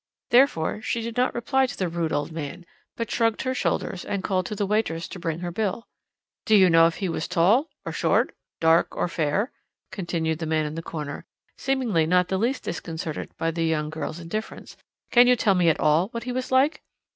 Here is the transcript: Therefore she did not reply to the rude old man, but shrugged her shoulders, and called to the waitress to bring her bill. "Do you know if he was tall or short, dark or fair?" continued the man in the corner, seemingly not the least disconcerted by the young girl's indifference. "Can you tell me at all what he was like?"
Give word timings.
Therefore 0.31 0.81
she 0.81 1.03
did 1.03 1.15
not 1.15 1.35
reply 1.35 1.67
to 1.67 1.77
the 1.77 1.87
rude 1.87 2.11
old 2.11 2.31
man, 2.31 2.65
but 2.97 3.11
shrugged 3.11 3.43
her 3.43 3.53
shoulders, 3.53 4.03
and 4.03 4.23
called 4.23 4.47
to 4.47 4.55
the 4.55 4.65
waitress 4.65 5.07
to 5.09 5.19
bring 5.19 5.41
her 5.41 5.51
bill. 5.51 5.85
"Do 6.43 6.55
you 6.55 6.71
know 6.71 6.87
if 6.87 6.95
he 6.95 7.07
was 7.07 7.27
tall 7.27 7.69
or 7.85 7.91
short, 7.91 8.33
dark 8.59 8.97
or 8.97 9.07
fair?" 9.07 9.51
continued 9.91 10.39
the 10.39 10.47
man 10.47 10.65
in 10.65 10.73
the 10.73 10.81
corner, 10.81 11.23
seemingly 11.55 12.07
not 12.07 12.29
the 12.29 12.39
least 12.39 12.63
disconcerted 12.63 13.37
by 13.37 13.51
the 13.51 13.63
young 13.65 13.91
girl's 13.91 14.19
indifference. 14.19 14.75
"Can 15.11 15.27
you 15.27 15.35
tell 15.35 15.53
me 15.53 15.69
at 15.69 15.79
all 15.79 16.07
what 16.07 16.23
he 16.23 16.31
was 16.31 16.51
like?" 16.51 16.81